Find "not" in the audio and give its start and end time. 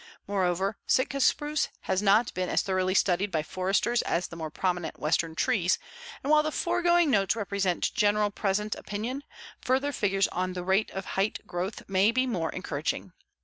2.01-2.33